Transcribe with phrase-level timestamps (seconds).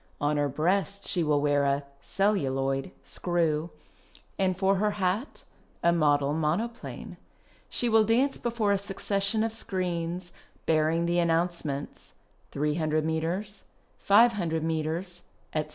[0.19, 3.69] On her breast she will wear a (celluloid) screw,
[4.39, 5.43] and for her hat
[5.83, 7.17] a model monoplane.
[7.69, 10.33] She will dance before a succession of screens,
[10.65, 12.13] bearing the announcements
[12.49, 13.65] 300 metres,
[13.99, 15.21] 500 metres,
[15.53, 15.69] etc.